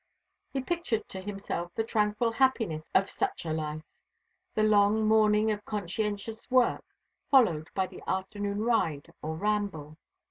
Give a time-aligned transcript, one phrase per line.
[0.51, 3.85] He pictured to himself the tranquil happiness of such a life.
[4.55, 6.83] The long morning of conscientious work,
[7.29, 9.97] followed by the afternoon ride or ramble.